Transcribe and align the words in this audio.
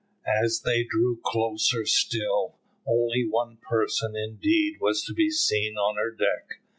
As 0.43 0.63
they 0.65 0.83
drew 0.83 1.19
closer 1.23 1.85
still, 1.85 2.57
only 2.87 3.23
one 3.23 3.57
person 3.61 4.15
indeed 4.15 4.77
was 4.81 5.03
to 5.03 5.13
be 5.13 5.29
seen 5.29 5.77
on 5.77 5.97
her 5.97 6.09
deck. 6.09 6.57